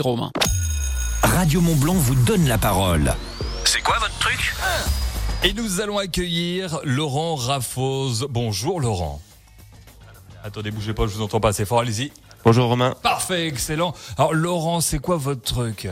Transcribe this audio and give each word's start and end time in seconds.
Romain. 0.00 0.30
Radio 1.22 1.60
Montblanc 1.60 1.94
vous 1.94 2.14
donne 2.14 2.46
la 2.46 2.58
parole. 2.58 3.14
C'est 3.64 3.82
quoi 3.82 3.98
votre 3.98 4.18
truc? 4.18 4.54
Et 5.44 5.52
nous 5.52 5.80
allons 5.80 5.98
accueillir 5.98 6.80
Laurent 6.84 7.34
Raffose. 7.34 8.26
Bonjour 8.30 8.80
Laurent. 8.80 9.20
Attendez, 10.44 10.70
bougez 10.70 10.94
pas, 10.94 11.06
je 11.06 11.12
vous 11.12 11.22
entends 11.22 11.40
pas 11.40 11.50
assez 11.50 11.64
fort, 11.64 11.80
allez-y. 11.80 12.12
Bonjour 12.44 12.68
Romain. 12.68 12.94
Parfait, 13.02 13.46
excellent. 13.46 13.94
Alors 14.16 14.32
Laurent, 14.32 14.80
c'est 14.80 14.98
quoi 14.98 15.18
votre 15.18 15.42
truc? 15.42 15.86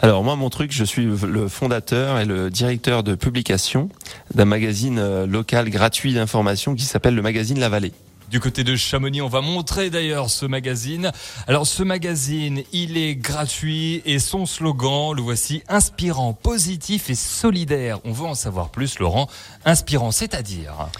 Alors 0.00 0.22
moi 0.22 0.36
mon 0.36 0.48
truc, 0.48 0.70
je 0.72 0.84
suis 0.84 1.06
le 1.06 1.48
fondateur 1.48 2.20
et 2.20 2.24
le 2.24 2.50
directeur 2.50 3.02
de 3.02 3.16
publication 3.16 3.88
d'un 4.32 4.44
magazine 4.44 5.00
euh, 5.00 5.26
local 5.26 5.70
gratuit 5.70 6.14
d'information 6.14 6.76
qui 6.76 6.84
s'appelle 6.84 7.16
le 7.16 7.22
magazine 7.22 7.58
La 7.58 7.68
Vallée. 7.68 7.92
Du 8.30 8.40
côté 8.40 8.62
de 8.62 8.76
Chamonix, 8.76 9.22
on 9.22 9.28
va 9.28 9.40
montrer 9.40 9.88
d'ailleurs 9.88 10.28
ce 10.28 10.44
magazine. 10.44 11.12
Alors 11.46 11.66
ce 11.66 11.82
magazine, 11.82 12.62
il 12.72 12.98
est 12.98 13.14
gratuit 13.14 14.02
et 14.04 14.18
son 14.18 14.44
slogan, 14.44 15.14
le 15.14 15.22
voici, 15.22 15.62
inspirant, 15.66 16.34
positif 16.34 17.08
et 17.08 17.14
solidaire. 17.14 18.00
On 18.04 18.12
veut 18.12 18.26
en 18.26 18.34
savoir 18.34 18.68
plus, 18.68 18.98
Laurent. 18.98 19.28
Inspirant, 19.64 20.10
c'est-à-dire? 20.10 20.90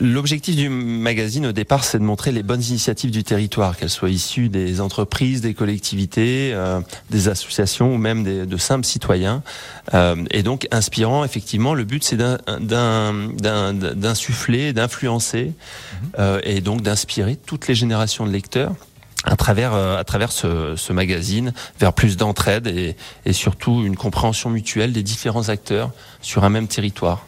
L'objectif 0.00 0.56
du 0.56 0.70
magazine 0.70 1.46
au 1.46 1.52
départ, 1.52 1.84
c'est 1.84 1.98
de 1.98 2.04
montrer 2.04 2.32
les 2.32 2.42
bonnes 2.42 2.62
initiatives 2.62 3.10
du 3.10 3.22
territoire, 3.22 3.76
qu'elles 3.76 3.90
soient 3.90 4.08
issues 4.08 4.48
des 4.48 4.80
entreprises, 4.80 5.42
des 5.42 5.52
collectivités, 5.52 6.52
euh, 6.54 6.80
des 7.10 7.28
associations 7.28 7.94
ou 7.94 7.98
même 7.98 8.24
des, 8.24 8.46
de 8.46 8.56
simples 8.56 8.86
citoyens. 8.86 9.42
Euh, 9.92 10.16
et 10.30 10.42
donc 10.42 10.66
inspirant, 10.70 11.22
effectivement, 11.24 11.74
le 11.74 11.84
but 11.84 12.02
c'est 12.02 12.16
d'insuffler, 13.96 14.72
d'influencer 14.72 15.52
euh, 16.18 16.40
et 16.44 16.62
donc 16.62 16.80
d'inspirer 16.80 17.36
toutes 17.36 17.68
les 17.68 17.74
générations 17.74 18.26
de 18.26 18.30
lecteurs 18.30 18.74
à 19.24 19.36
travers 19.36 19.74
à 19.74 20.04
travers 20.04 20.32
ce, 20.32 20.92
magazine 20.92 21.52
vers 21.80 21.92
plus 21.92 22.16
d'entraide 22.16 22.66
et, 22.66 22.96
et 23.24 23.32
surtout 23.32 23.82
une 23.84 23.96
compréhension 23.96 24.50
mutuelle 24.50 24.92
des 24.92 25.02
différents 25.02 25.48
acteurs 25.48 25.90
sur 26.20 26.44
un 26.44 26.50
même 26.50 26.68
territoire. 26.68 27.26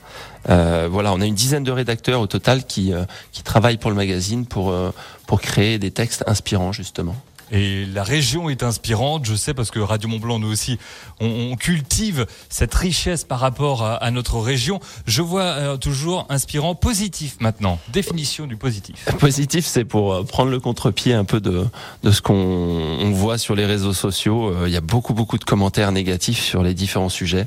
Euh, 0.49 0.89
voilà, 0.91 1.13
on 1.13 1.21
a 1.21 1.27
une 1.27 1.35
dizaine 1.35 1.65
de 1.65 1.73
rédacteurs 1.73 2.21
au 2.21 2.27
total 2.27 2.65
qui, 2.65 2.93
euh, 2.93 3.05
qui 3.33 3.43
travaillent 3.43 3.79
pour 3.79 3.91
le 3.91 3.97
magazine 3.97 4.47
pour, 4.47 4.71
euh, 4.71 4.93
pour 5.27 5.41
créer 5.41 5.79
des 5.79 5.91
textes 5.91 6.25
inspirants 6.27 6.73
justement. 6.73 7.17
Et 7.53 7.87
la 7.87 8.03
région 8.03 8.51
est 8.51 8.63
inspirante, 8.63 9.25
je 9.25 9.35
sais, 9.35 9.55
parce 9.55 9.71
que 9.71 9.79
Radio 9.79 10.09
Mont 10.09 10.19
Blanc, 10.19 10.39
nous 10.39 10.51
aussi, 10.51 10.79
on, 11.21 11.57
cultive 11.57 12.27
cette 12.49 12.75
richesse 12.75 13.25
par 13.25 13.41
rapport 13.41 13.85
à, 13.85 14.11
notre 14.11 14.39
région. 14.39 14.81
Je 15.07 15.23
vois 15.23 15.79
toujours 15.79 16.27
inspirant, 16.29 16.75
positif 16.75 17.37
maintenant. 17.41 17.79
Définition 17.93 18.47
du 18.47 18.57
positif. 18.57 19.05
Positif, 19.19 19.65
c'est 19.65 19.85
pour 19.85 20.25
prendre 20.27 20.51
le 20.51 20.61
contre-pied 20.61 21.15
un 21.15 21.25
peu 21.25 21.41
de, 21.41 21.65
de 22.03 22.11
ce 22.11 22.21
qu'on 22.21 23.11
voit 23.13 23.39
sur 23.39 23.55
les 23.55 23.65
réseaux 23.65 23.93
sociaux. 23.93 24.67
Il 24.67 24.73
y 24.73 24.77
a 24.77 24.81
beaucoup, 24.81 25.15
beaucoup 25.15 25.39
de 25.39 25.45
commentaires 25.45 25.93
négatifs 25.93 26.41
sur 26.41 26.63
les 26.63 26.75
différents 26.75 27.09
sujets 27.09 27.47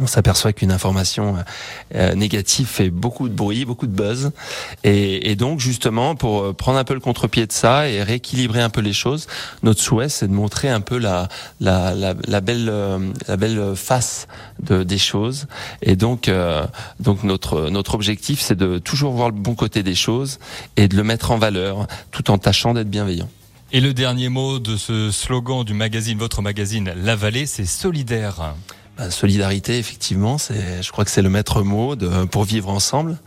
on 0.00 0.06
s'aperçoit 0.06 0.52
qu'une 0.52 0.72
information 0.72 1.36
euh, 1.94 2.14
négative 2.14 2.66
fait 2.66 2.90
beaucoup 2.90 3.28
de 3.28 3.34
bruit, 3.34 3.64
beaucoup 3.64 3.86
de 3.86 3.92
buzz, 3.92 4.30
et, 4.82 5.36
donc 5.36 5.60
justement 5.60 6.14
pour 6.14 6.42
euh, 6.42 6.52
prendre 6.52 6.78
un 6.78 6.84
peu 6.84 6.94
le 6.94 7.00
contre-pied 7.00 7.46
de 7.46 7.52
ça 7.52 7.88
et 7.88 8.02
rééquilibrer 8.02 8.62
un 8.62 8.70
peu 8.70 8.80
les 8.80 8.92
choses, 8.92 9.26
notre 9.62 9.80
souhait 9.80 10.08
c'est 10.08 10.26
de 10.26 10.32
montrer 10.32 10.70
un 10.70 10.80
peu 10.80 10.98
la 10.98 11.28
belle 11.60 12.68
euh, 12.68 13.74
face 13.74 14.26
de, 14.62 14.84
des 14.84 14.98
choses, 14.98 15.46
et 15.82 15.96
donc 15.96 16.30
donc 17.00 17.22
notre 17.22 17.68
notre 17.68 17.94
objectif 17.94 18.40
c'est 18.40 18.56
de 18.56 18.78
toujours 18.78 19.12
voir 19.12 19.28
le 19.28 19.34
bon 19.34 19.54
côté 19.54 19.82
des 19.82 19.94
choses 19.94 20.38
et 20.76 20.88
de 20.88 20.96
le 20.96 21.04
mettre 21.04 21.30
en 21.30 21.38
valeur, 21.38 21.86
tout 22.10 22.30
en 22.30 22.38
tâchant 22.38 22.72
d'être 22.72 22.90
bienveillant. 22.90 23.28
Et 23.72 23.80
le 23.80 23.92
dernier 23.92 24.28
mot 24.28 24.60
de 24.60 24.76
ce 24.76 25.10
slogan 25.10 25.64
du 25.64 25.74
magazine, 25.74 26.16
votre 26.16 26.42
magazine 26.42 26.92
La 26.96 27.16
Vallée, 27.16 27.44
c'est 27.44 27.66
solidaire. 27.66 28.54
La 28.98 29.10
solidarité, 29.10 29.78
effectivement, 29.78 30.38
c'est, 30.38 30.82
je 30.82 30.92
crois 30.92 31.04
que 31.04 31.10
c'est 31.10 31.22
le 31.22 31.28
maître 31.28 31.62
mot 31.62 31.96
de, 31.96 32.24
pour 32.26 32.44
vivre 32.44 32.68
ensemble 32.68 33.18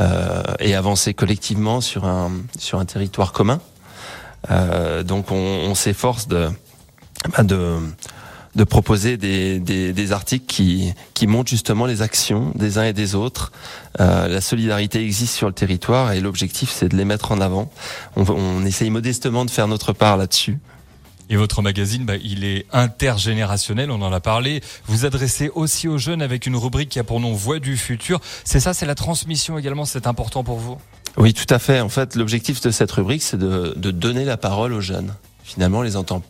euh, 0.00 0.42
et 0.58 0.74
avancer 0.74 1.14
collectivement 1.14 1.80
sur 1.80 2.06
un 2.06 2.32
sur 2.58 2.80
un 2.80 2.84
territoire 2.84 3.32
commun. 3.32 3.60
Euh, 4.50 5.04
donc, 5.04 5.30
on, 5.30 5.36
on 5.36 5.74
s'efforce 5.76 6.26
de, 6.26 6.48
bah, 7.36 7.44
de 7.44 7.78
de 8.54 8.64
proposer 8.64 9.16
des, 9.16 9.58
des, 9.60 9.92
des, 9.94 10.12
articles 10.12 10.44
qui, 10.44 10.92
qui 11.14 11.26
montrent 11.26 11.48
justement 11.48 11.86
les 11.86 12.02
actions 12.02 12.52
des 12.54 12.76
uns 12.76 12.84
et 12.84 12.92
des 12.92 13.14
autres. 13.14 13.50
Euh, 13.98 14.28
la 14.28 14.42
solidarité 14.42 15.02
existe 15.02 15.34
sur 15.34 15.46
le 15.46 15.54
territoire 15.54 16.12
et 16.12 16.20
l'objectif 16.20 16.70
c'est 16.70 16.88
de 16.88 16.96
les 16.96 17.06
mettre 17.06 17.32
en 17.32 17.40
avant. 17.40 17.70
On, 18.16 18.28
on 18.28 18.64
essaye 18.66 18.90
modestement 18.90 19.46
de 19.46 19.50
faire 19.50 19.68
notre 19.68 19.94
part 19.94 20.18
là-dessus. 20.18 20.58
Et 21.32 21.36
votre 21.36 21.62
magazine, 21.62 22.04
bah, 22.04 22.16
il 22.22 22.44
est 22.44 22.66
intergénérationnel, 22.74 23.90
on 23.90 24.02
en 24.02 24.12
a 24.12 24.20
parlé. 24.20 24.60
Vous 24.84 25.06
adressez 25.06 25.50
aussi 25.54 25.88
aux 25.88 25.96
jeunes 25.96 26.20
avec 26.20 26.46
une 26.46 26.56
rubrique 26.56 26.90
qui 26.90 26.98
a 26.98 27.04
pour 27.04 27.20
nom 27.20 27.32
Voix 27.32 27.58
du 27.58 27.78
futur. 27.78 28.20
C'est 28.44 28.60
ça, 28.60 28.74
c'est 28.74 28.84
la 28.84 28.94
transmission 28.94 29.56
également, 29.56 29.86
c'est 29.86 30.06
important 30.06 30.44
pour 30.44 30.58
vous? 30.58 30.76
Oui, 31.16 31.32
tout 31.32 31.46
à 31.48 31.58
fait. 31.58 31.80
En 31.80 31.88
fait, 31.88 32.16
l'objectif 32.16 32.60
de 32.60 32.70
cette 32.70 32.92
rubrique, 32.92 33.22
c'est 33.22 33.38
de, 33.38 33.72
donner 33.74 34.26
la 34.26 34.36
parole 34.36 34.74
aux 34.74 34.82
jeunes. 34.82 35.14
Finalement, 35.42 35.78
on 35.78 35.82
les 35.82 35.96
entend 35.96 36.22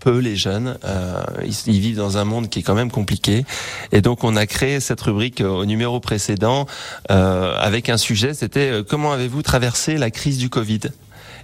peu 0.00 0.18
les 0.18 0.34
jeunes. 0.34 0.76
Euh, 0.84 1.22
ils, 1.44 1.78
vivent 1.78 1.96
dans 1.96 2.18
un 2.18 2.24
monde 2.24 2.48
qui 2.48 2.58
est 2.58 2.62
quand 2.62 2.74
même 2.74 2.90
compliqué. 2.90 3.44
Et 3.92 4.00
donc 4.00 4.24
on 4.24 4.34
a 4.34 4.46
créé 4.46 4.80
cette 4.80 5.00
rubrique 5.00 5.40
au 5.40 5.66
numéro 5.66 6.00
précédent 6.00 6.66
euh, 7.12 7.56
avec 7.58 7.88
un 7.88 7.96
sujet, 7.96 8.34
c'était 8.34 8.70
euh, 8.70 8.82
comment 8.82 9.12
avez-vous 9.12 9.42
traversé 9.42 9.96
la 9.96 10.10
crise 10.10 10.38
du 10.38 10.50
Covid? 10.50 10.80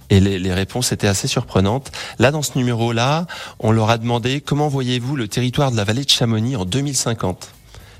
Et 0.09 0.19
les, 0.19 0.39
les, 0.39 0.53
réponses 0.53 0.91
étaient 0.91 1.07
assez 1.07 1.27
surprenantes. 1.27 1.91
Là, 2.19 2.31
dans 2.31 2.41
ce 2.41 2.57
numéro-là, 2.57 3.25
on 3.59 3.71
leur 3.71 3.89
a 3.89 3.97
demandé 3.97 4.41
comment 4.41 4.67
voyez-vous 4.67 5.15
le 5.15 5.27
territoire 5.27 5.71
de 5.71 5.77
la 5.77 5.83
vallée 5.83 6.03
de 6.03 6.09
Chamonix 6.09 6.55
en 6.55 6.65
2050 6.65 7.51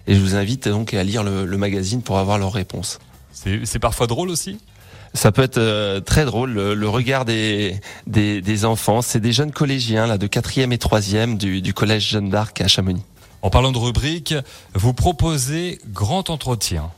Et 0.08 0.16
je 0.16 0.20
vous 0.20 0.36
invite 0.36 0.68
donc 0.68 0.94
à 0.94 1.04
lire 1.04 1.24
le, 1.24 1.46
le 1.46 1.58
magazine 1.58 2.02
pour 2.02 2.18
avoir 2.18 2.38
leurs 2.38 2.54
réponses. 2.54 3.00
C'est 3.34 3.80
parfois 3.80 4.08
drôle 4.08 4.30
aussi? 4.30 4.60
Ça 5.14 5.32
peut 5.32 5.44
être 5.44 5.58
euh, 5.58 6.02
très 6.02 6.26
drôle, 6.26 6.52
le, 6.52 6.90
regard 6.90 7.24
des, 7.24 7.80
des, 8.06 8.42
des 8.42 8.66
enfants. 8.66 9.02
C'est 9.02 9.22
des 9.22 9.32
jeunes 9.32 9.52
collégiens 9.52 10.08
là, 10.08 10.18
de 10.18 10.28
4e 10.28 10.74
et 10.74 10.78
3e 10.78 11.38
du, 11.38 11.62
du 11.62 11.74
collège 11.74 12.10
Jeanne 12.10 12.30
d'Arc 12.30 12.60
à 12.62 12.68
Chamonix. 12.68 13.04
En 13.42 13.50
parlant 13.50 13.72
de 13.72 13.78
rubrique, 13.78 14.34
vous 14.74 14.94
proposez 14.94 15.80
grand 15.88 16.30
entretien. 16.30 16.92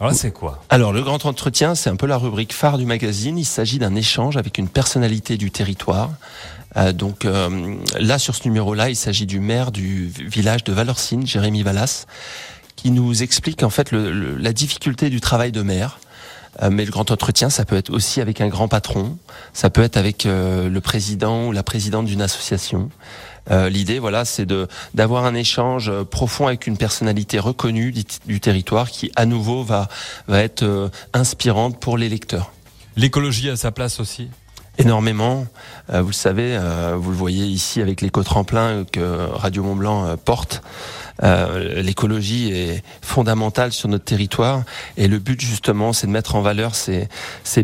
Alors 0.00 0.12
c'est 0.12 0.30
quoi 0.30 0.62
Alors 0.68 0.92
le 0.92 1.02
grand 1.02 1.24
entretien, 1.24 1.74
c'est 1.74 1.88
un 1.88 1.96
peu 1.96 2.06
la 2.06 2.18
rubrique 2.18 2.52
phare 2.52 2.76
du 2.76 2.84
magazine. 2.84 3.38
Il 3.38 3.46
s'agit 3.46 3.78
d'un 3.78 3.94
échange 3.94 4.36
avec 4.36 4.58
une 4.58 4.68
personnalité 4.68 5.38
du 5.38 5.50
territoire. 5.50 6.10
Euh, 6.76 6.92
donc 6.92 7.24
euh, 7.24 7.76
là, 7.98 8.18
sur 8.18 8.34
ce 8.34 8.44
numéro-là, 8.44 8.90
il 8.90 8.96
s'agit 8.96 9.24
du 9.24 9.40
maire 9.40 9.72
du 9.72 10.08
village 10.08 10.64
de 10.64 10.72
Valorcine, 10.72 11.26
Jérémy 11.26 11.62
Vallas, 11.62 12.04
qui 12.76 12.90
nous 12.90 13.22
explique 13.22 13.62
en 13.62 13.70
fait 13.70 13.90
le, 13.90 14.36
la 14.36 14.52
difficulté 14.52 15.08
du 15.08 15.20
travail 15.20 15.50
de 15.50 15.62
maire. 15.62 15.98
Euh, 16.62 16.70
mais 16.70 16.84
le 16.84 16.90
grand 16.90 17.10
entretien, 17.10 17.50
ça 17.50 17.64
peut 17.64 17.76
être 17.76 17.90
aussi 17.90 18.20
avec 18.20 18.40
un 18.40 18.48
grand 18.48 18.68
patron, 18.68 19.18
ça 19.52 19.70
peut 19.70 19.82
être 19.82 19.96
avec 19.96 20.26
euh, 20.26 20.68
le 20.68 20.80
président 20.80 21.48
ou 21.48 21.52
la 21.52 21.62
présidente 21.62 22.06
d'une 22.06 22.22
association. 22.22 22.90
Euh, 23.50 23.68
l'idée, 23.68 23.98
voilà, 23.98 24.24
c'est 24.24 24.46
de 24.46 24.68
d'avoir 24.94 25.24
un 25.24 25.34
échange 25.34 25.88
euh, 25.88 26.04
profond 26.04 26.46
avec 26.46 26.66
une 26.66 26.76
personnalité 26.76 27.38
reconnue 27.38 27.92
du, 28.26 28.40
territoire 28.40 28.90
qui, 28.90 29.12
à 29.16 29.26
nouveau, 29.26 29.62
va 29.62 29.88
va 30.26 30.42
être 30.42 30.62
euh, 30.62 30.88
inspirante 31.12 31.78
pour 31.78 31.98
les 31.98 32.08
lecteurs. 32.08 32.52
L'écologie 32.96 33.50
a 33.50 33.56
sa 33.56 33.70
place 33.70 34.00
aussi? 34.00 34.28
Énormément. 34.78 35.46
vous 35.88 36.08
le 36.08 36.12
savez, 36.12 36.58
vous 36.98 37.10
le 37.10 37.16
voyez 37.16 37.46
ici 37.46 37.80
avec 37.80 38.02
l'éco-tremplin 38.02 38.84
que 38.84 39.26
Radio 39.32 39.62
Mont 39.62 39.74
Blanc 39.74 40.16
porte. 40.22 40.60
Euh, 41.22 41.82
l'écologie 41.82 42.52
est 42.52 42.82
fondamentale 43.00 43.72
sur 43.72 43.88
notre 43.88 44.04
territoire 44.04 44.62
et 44.96 45.08
le 45.08 45.18
but 45.18 45.40
justement 45.40 45.92
c'est 45.92 46.06
de 46.06 46.12
mettre 46.12 46.34
en 46.34 46.42
valeur 46.42 46.74
ces, 46.74 47.08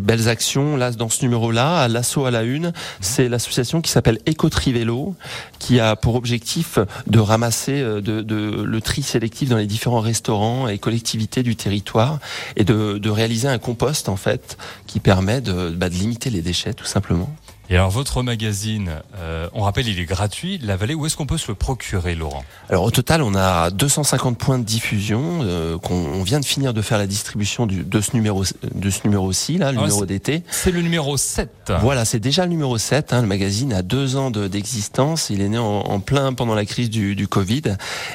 belles 0.00 0.28
actions. 0.28 0.76
Là, 0.76 0.90
dans 0.90 1.08
ce 1.08 1.22
numéro-là, 1.22 1.80
à 1.80 1.88
l'assaut 1.88 2.24
à 2.24 2.30
la 2.30 2.42
une, 2.42 2.72
c'est 3.00 3.28
l'association 3.28 3.80
qui 3.80 3.91
s'appelle 3.91 4.18
Éco-Trivelo 4.26 5.14
qui 5.58 5.80
a 5.80 5.96
pour 5.96 6.14
objectif 6.14 6.78
de 7.06 7.18
ramasser 7.18 7.80
euh, 7.80 8.00
de, 8.00 8.22
de, 8.22 8.62
le 8.62 8.80
tri 8.80 9.03
sélectif 9.03 9.48
dans 9.48 9.59
les 9.59 9.66
différents 9.66 10.00
restaurants 10.00 10.68
et 10.68 10.78
collectivités 10.78 11.42
du 11.42 11.56
territoire 11.56 12.18
et 12.56 12.65
de, 12.65 12.98
de 12.98 13.10
réaliser 13.10 13.48
un 13.48 13.59
compost 13.59 14.09
en 14.09 14.16
fait 14.16 14.56
qui 14.86 15.00
permet 15.00 15.41
de, 15.41 15.71
bah, 15.71 15.88
de 15.88 15.94
limiter 15.94 16.30
les 16.30 16.42
déchets 16.42 16.74
tout 16.74 16.84
simplement. 16.84 17.30
Et 17.70 17.76
alors 17.76 17.91
votre 17.91 18.22
magazine, 18.22 18.91
euh, 19.18 19.48
on 19.54 19.62
rappelle, 19.62 19.88
il 19.88 19.98
est 19.98 20.04
gratuit. 20.04 20.59
La 20.62 20.76
Vallée, 20.76 20.94
où 20.94 21.06
est-ce 21.06 21.16
qu'on 21.16 21.26
peut 21.26 21.38
se 21.38 21.48
le 21.48 21.54
procurer, 21.54 22.14
Laurent? 22.14 22.44
Alors 22.68 22.84
au 22.84 22.91
total, 22.91 23.22
on 23.22 23.34
a 23.34 23.70
250 23.70 24.36
points 24.36 24.59
de 24.59 24.64
diffusion. 24.64 25.41
Euh, 25.42 25.78
qu'on 25.78 26.22
vient 26.22 26.41
de 26.41 26.44
finir 26.44 26.74
de 26.74 26.82
faire 26.82 26.98
la 26.98 27.06
distribution 27.06 27.66
du, 27.66 27.84
de 27.84 28.00
ce 28.00 28.14
numéro, 28.14 28.44
de 28.74 28.91
ce 28.91 29.00
numéro-ci, 29.04 29.59
là, 29.59 29.72
le 29.72 29.78
numéro 29.78 30.06
d'été. 30.06 30.42
C'est 30.50 30.70
le 30.70 30.82
numéro 30.82 31.16
7. 31.16 31.72
Voilà, 31.80 32.04
c'est 32.04 32.18
déjà 32.18 32.44
le 32.44 32.50
numéro 32.50 32.78
7. 32.78 33.12
Hein. 33.12 33.22
Le 33.22 33.28
magazine 33.28 33.72
a 33.72 33.82
deux 33.82 34.16
ans 34.16 34.30
d'existence. 34.30 35.30
il 35.30 35.41
est 35.41 35.48
né 35.48 35.58
en, 35.58 36.00
plein 36.00 36.32
pendant 36.32 36.54
la 36.54 36.65
crise 36.65 36.91
du, 36.91 37.15
du, 37.15 37.28
Covid, 37.28 37.62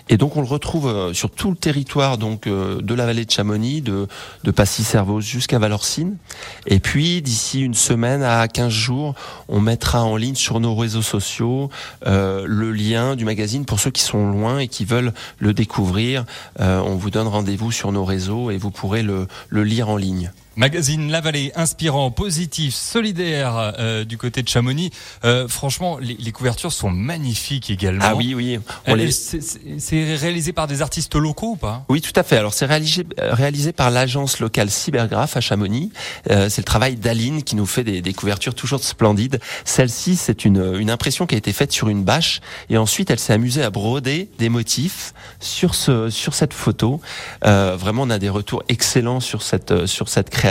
et 0.10 0.18
donc 0.18 0.36
on 0.36 0.42
le 0.42 0.48
retrouve 0.48 0.88
euh, 0.88 1.14
sur 1.14 1.32
tout 1.32 1.50
le 1.50 1.56
territoire, 1.56 2.18
donc 2.18 2.48
euh, 2.48 2.82
de 2.82 2.94
la 2.94 3.06
vallée 3.06 3.26
de 3.26 3.32
Chamonix, 3.32 3.82
de, 3.82 4.08
de 4.44 4.52
Passy-Servoz 4.52 5.24
jusqu'à 5.24 5.58
Valorcine. 5.60 6.18
Et 6.66 6.80
puis 6.80 7.22
d'ici 7.22 7.62
une 7.62 7.74
semaine 7.74 8.24
à 8.24 8.48
15 8.48 8.70
jours 8.70 9.16
on 9.48 9.60
mettra 9.60 10.04
en 10.04 10.16
ligne 10.16 10.36
sur 10.36 10.60
nos 10.60 10.76
réseaux 10.76 11.02
sociaux 11.02 11.70
euh, 12.06 12.46
le 12.48 12.72
lien 12.72 13.16
du 13.16 13.26
magazine 13.26 13.66
pour 13.66 13.80
ceux 13.80 13.92
qui 13.92 14.02
sont 14.02 14.30
loin 14.30 14.60
et 14.60 14.68
qui 14.68 14.86
veulent 14.86 15.14
le 15.40 15.54
découvrir. 15.54 16.26
Euh, 16.60 16.80
on 16.80 16.96
vous 16.96 17.10
donne 17.10 17.28
rendez-vous 17.28 17.72
sur 17.72 17.92
nos 17.92 18.06
réseaux 18.06 18.52
et 18.52 18.58
vous 18.58 18.72
pourrez 18.72 19.04
le, 19.04 19.28
le 19.50 19.64
lire 19.64 19.90
en 19.90 19.98
ligne. 19.98 20.32
Magazine 20.58 21.12
La 21.12 21.22
Vallée, 21.22 21.52
inspirant, 21.56 22.10
positif, 22.10 22.74
solidaire 22.74 23.76
euh, 23.78 24.04
du 24.04 24.18
côté 24.18 24.42
de 24.42 24.50
Chamonix. 24.50 24.90
Euh, 25.24 25.48
franchement, 25.48 26.00
les, 26.00 26.16
les, 26.16 26.32
couvertures 26.32 26.72
sont 26.74 26.90
magnifiques 26.90 27.70
également. 27.70 28.04
Ah 28.04 28.16
oui, 28.16 28.34
oui. 28.34 28.58
Les... 28.88 29.12
C'est 29.12 30.16
réalisé 30.16 30.54
par 30.54 30.66
des 30.66 30.82
artistes 30.82 31.14
locaux 31.14 31.52
ou 31.52 31.56
pas? 31.58 31.86
Oui, 31.90 32.02
tout 32.02 32.12
à 32.16 32.24
fait. 32.24 32.38
Alors 32.38 32.56
c'est 32.56 32.66
réalisé, 32.66 33.06
réalisé 33.20 33.72
par 33.72 33.92
l'agence 33.92 34.40
locale 34.40 34.72
Cybergraph 34.72 35.38
à 35.38 35.42
Chamonix. 35.42 35.92
Euh, 36.32 36.50
c'est 36.50 36.62
le 36.62 36.66
travail 36.66 36.96
d'Aline 36.96 37.44
qui 37.44 37.56
nous 37.56 37.68
fait 37.68 37.84
des, 37.84 38.02
des 38.02 38.14
couvertures 38.14 38.56
toujours 38.56 38.84
splendides. 38.84 39.40
Celle-ci, 39.64 40.16
c'est 40.16 40.44
une, 40.44 40.76
une 40.80 40.90
impression 40.90 41.28
qui 41.28 41.36
a 41.36 41.38
été 41.38 41.54
faite 41.54 41.72
sur 41.72 41.88
une 41.88 42.04
bâche 42.04 42.42
et 42.72 42.80
ensuite 42.80 43.12
elle 43.12 43.20
s'est 43.20 43.34
amusée 43.34 43.62
à 43.62 43.70
broder 43.70 44.28
des 44.40 44.50
motifs 44.50 45.14
sur 45.40 45.76
ce 45.76 46.10
sur 46.10 46.34
cette 46.34 46.54
photo. 46.56 47.00
Euh, 47.46 47.76
vraiment, 47.80 48.02
on 48.02 48.10
a 48.10 48.18
des 48.18 48.30
retours 48.30 48.64
excellents 48.70 49.20
sur 49.20 49.44
cette 49.44 49.86
sur 49.86 50.10
cette 50.10 50.32
création 50.32 50.47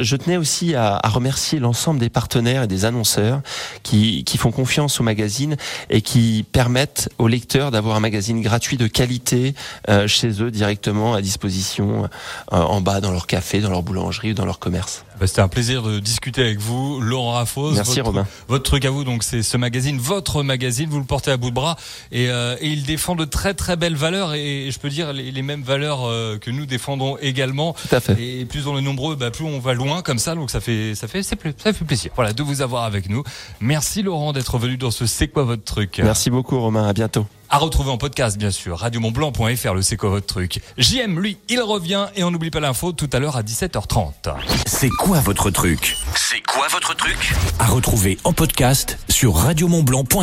je 0.00 0.16
tenais 0.16 0.36
aussi 0.36 0.74
à, 0.74 0.98
à 1.02 1.08
remercier 1.08 1.58
l'ensemble 1.58 2.00
des 2.00 2.08
partenaires 2.08 2.64
et 2.64 2.66
des 2.66 2.84
annonceurs 2.84 3.40
qui, 3.82 4.24
qui, 4.24 4.38
font 4.38 4.50
confiance 4.50 5.00
au 5.00 5.02
magazine 5.02 5.56
et 5.90 6.00
qui 6.00 6.44
permettent 6.52 7.08
aux 7.18 7.28
lecteurs 7.28 7.70
d'avoir 7.70 7.96
un 7.96 8.00
magazine 8.00 8.40
gratuit 8.40 8.76
de 8.76 8.86
qualité 8.86 9.54
euh, 9.88 10.06
chez 10.06 10.42
eux 10.42 10.50
directement 10.50 11.14
à 11.14 11.22
disposition 11.22 12.04
euh, 12.04 12.56
en 12.56 12.80
bas 12.80 13.00
dans 13.00 13.10
leur 13.10 13.26
café, 13.26 13.60
dans 13.60 13.70
leur 13.70 13.82
boulangerie 13.82 14.32
ou 14.32 14.34
dans 14.34 14.44
leur 14.44 14.58
commerce. 14.58 15.04
Bah, 15.20 15.26
C'était 15.26 15.40
un 15.40 15.48
plaisir 15.48 15.82
de 15.82 15.98
discuter 15.98 16.42
avec 16.42 16.60
vous, 16.60 17.00
Laurent 17.00 17.32
Raffos. 17.32 17.72
Merci 17.72 18.00
votre, 18.00 18.06
Robin. 18.06 18.26
Votre 18.46 18.64
truc 18.64 18.84
à 18.84 18.90
vous, 18.90 19.04
donc 19.04 19.24
c'est 19.24 19.42
ce 19.42 19.56
magazine, 19.56 19.98
votre 19.98 20.42
magazine, 20.42 20.88
vous 20.88 21.00
le 21.00 21.04
portez 21.04 21.30
à 21.30 21.36
bout 21.36 21.50
de 21.50 21.54
bras 21.54 21.76
et, 22.12 22.30
euh, 22.30 22.56
et 22.60 22.68
il 22.68 22.84
défend 22.84 23.16
de 23.16 23.24
très 23.24 23.54
très 23.54 23.76
belles 23.76 23.96
valeurs 23.96 24.34
et, 24.34 24.68
et 24.68 24.70
je 24.70 24.78
peux 24.78 24.90
dire 24.90 25.12
les, 25.12 25.30
les 25.32 25.42
mêmes 25.42 25.62
valeurs 25.62 26.02
que 26.40 26.50
nous 26.50 26.66
défendons 26.66 27.16
également. 27.20 27.74
Tout 27.88 27.96
à 27.96 28.00
fait. 28.00 28.22
Et 28.22 28.44
plus 28.44 28.66
on 28.66 28.78
est 28.78 28.82
nombreux, 28.88 29.16
bah, 29.16 29.30
plus 29.30 29.44
on 29.44 29.58
va 29.60 29.74
loin 29.74 30.02
comme 30.02 30.18
ça, 30.18 30.34
donc 30.34 30.50
ça 30.50 30.60
fait 30.60 30.94
ça 30.94 31.08
fait 31.08 31.22
ça 31.22 31.36
fait 31.36 31.84
plaisir. 31.84 32.10
Voilà 32.16 32.32
de 32.32 32.42
vous 32.42 32.62
avoir 32.62 32.84
avec 32.84 33.08
nous. 33.08 33.22
Merci 33.60 34.02
Laurent 34.02 34.32
d'être 34.32 34.58
venu 34.58 34.76
dans 34.76 34.90
ce 34.90 35.06
c'est 35.06 35.28
quoi 35.28 35.44
votre 35.44 35.64
truc. 35.64 36.00
Merci 36.02 36.30
beaucoup 36.30 36.58
Romain. 36.58 36.86
À 36.88 36.92
bientôt. 36.92 37.26
À 37.50 37.56
retrouver 37.56 37.90
en 37.90 37.96
podcast, 37.96 38.36
bien 38.36 38.50
sûr. 38.50 38.78
Radiomontblanc.fr, 38.78 39.72
le 39.72 39.80
c'est 39.80 39.96
quoi 39.96 40.10
votre 40.10 40.26
truc. 40.26 40.60
JM, 40.76 41.18
lui, 41.18 41.38
il 41.48 41.62
revient 41.62 42.08
et 42.14 42.22
on 42.22 42.30
n'oublie 42.30 42.50
pas 42.50 42.60
l'info 42.60 42.92
tout 42.92 43.08
à 43.10 43.18
l'heure 43.20 43.36
à 43.36 43.42
17h30. 43.42 44.34
C'est 44.66 44.90
quoi 44.90 45.20
votre 45.20 45.50
truc? 45.50 45.96
C'est 46.14 46.42
quoi 46.42 46.66
votre 46.70 46.94
truc? 46.94 47.32
À 47.58 47.66
retrouver 47.66 48.18
en 48.24 48.34
podcast 48.34 48.98
sur 49.08 49.34
radiomontblanc.fr. 49.34 50.18